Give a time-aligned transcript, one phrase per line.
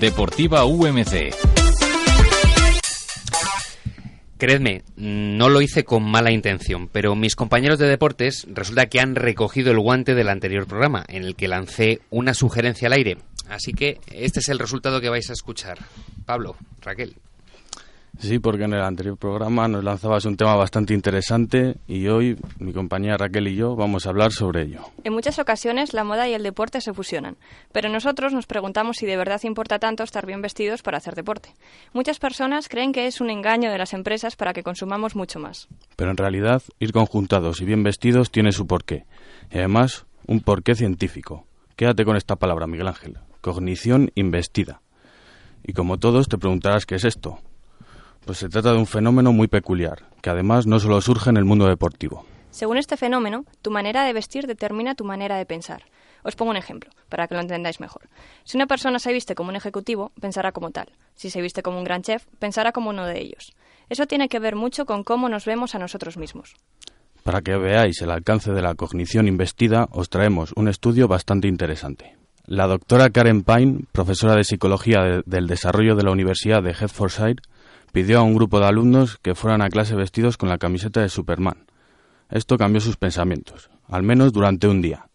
[0.00, 1.34] Deportiva UMC.
[4.36, 9.14] Creedme, no lo hice con mala intención, pero mis compañeros de deportes resulta que han
[9.14, 13.16] recogido el guante del anterior programa, en el que lancé una sugerencia al aire.
[13.48, 15.78] Así que este es el resultado que vais a escuchar.
[16.26, 17.16] Pablo, Raquel.
[18.18, 22.72] Sí, porque en el anterior programa nos lanzabas un tema bastante interesante y hoy mi
[22.72, 24.80] compañera Raquel y yo vamos a hablar sobre ello.
[25.04, 27.36] En muchas ocasiones la moda y el deporte se fusionan,
[27.72, 31.50] pero nosotros nos preguntamos si de verdad importa tanto estar bien vestidos para hacer deporte.
[31.92, 35.68] Muchas personas creen que es un engaño de las empresas para que consumamos mucho más.
[35.96, 39.04] Pero en realidad ir conjuntados y bien vestidos tiene su porqué,
[39.50, 41.46] y además un porqué científico.
[41.76, 44.80] Quédate con esta palabra, Miguel Ángel, cognición investida.
[45.62, 47.38] Y como todos te preguntarás qué es esto.
[48.26, 51.44] Pues se trata de un fenómeno muy peculiar, que además no solo surge en el
[51.44, 52.26] mundo deportivo.
[52.50, 55.84] Según este fenómeno, tu manera de vestir determina tu manera de pensar.
[56.24, 58.08] Os pongo un ejemplo, para que lo entendáis mejor.
[58.42, 60.88] Si una persona se viste como un ejecutivo, pensará como tal.
[61.14, 63.54] Si se viste como un gran chef, pensará como uno de ellos.
[63.88, 66.56] Eso tiene que ver mucho con cómo nos vemos a nosotros mismos.
[67.22, 72.16] Para que veáis el alcance de la cognición investida, os traemos un estudio bastante interesante.
[72.44, 77.42] La doctora Karen Pine, profesora de Psicología de, del Desarrollo de la Universidad de Hertfordshire,
[77.92, 81.08] pidió a un grupo de alumnos que fueran a clase vestidos con la camiseta de
[81.08, 81.66] Superman.
[82.30, 85.06] Esto cambió sus pensamientos, al menos durante un día.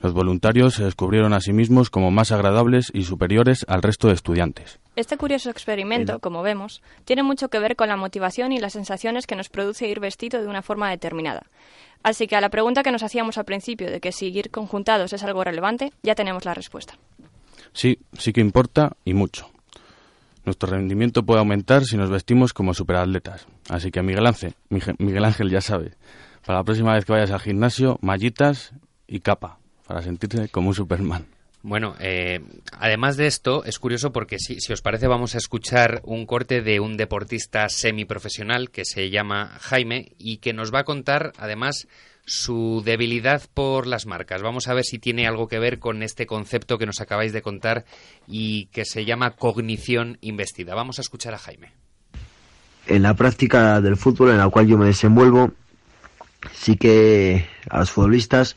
[0.00, 4.14] Los voluntarios se descubrieron a sí mismos como más agradables y superiores al resto de
[4.14, 4.78] estudiantes.
[4.94, 9.26] Este curioso experimento, como vemos, tiene mucho que ver con la motivación y las sensaciones
[9.26, 11.46] que nos produce ir vestido de una forma determinada.
[12.04, 15.12] Así que a la pregunta que nos hacíamos al principio de que si ir conjuntados
[15.12, 16.94] es algo relevante, ya tenemos la respuesta.
[17.72, 19.50] Sí, sí que importa y mucho.
[20.48, 23.46] Nuestro rendimiento puede aumentar si nos vestimos como superatletas.
[23.68, 25.92] Así que Miguel Ángel, Miguel Ángel ya sabe,
[26.46, 28.72] para la próxima vez que vayas al gimnasio, mallitas
[29.06, 31.26] y capa, para sentirse como un Superman.
[31.62, 32.40] Bueno, eh,
[32.72, 36.62] además de esto, es curioso porque si, si, os parece vamos a escuchar un corte
[36.62, 41.88] de un deportista semiprofesional que se llama Jaime y que nos va a contar además
[42.28, 44.42] su debilidad por las marcas.
[44.42, 47.42] Vamos a ver si tiene algo que ver con este concepto que nos acabáis de
[47.42, 47.86] contar
[48.26, 50.74] y que se llama cognición investida.
[50.74, 51.72] Vamos a escuchar a Jaime.
[52.86, 55.52] En la práctica del fútbol en la cual yo me desenvuelvo,
[56.52, 58.56] sí que a los futbolistas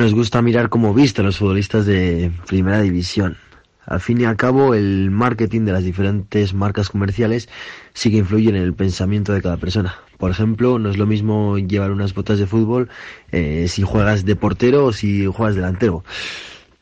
[0.00, 3.36] nos gusta mirar cómo visten los futbolistas de primera división.
[3.84, 7.50] Al fin y al cabo, el marketing de las diferentes marcas comerciales
[7.92, 9.96] sí que influye en el pensamiento de cada persona.
[10.16, 12.88] Por ejemplo, no es lo mismo llevar unas botas de fútbol
[13.30, 16.02] eh, si juegas de portero o si juegas delantero.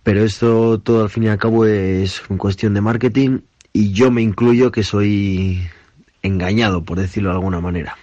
[0.05, 3.41] Pero esto todo al fin y al cabo es cuestión de marketing
[3.73, 5.67] y yo me incluyo que soy
[6.23, 7.97] engañado, por decirlo de alguna manera.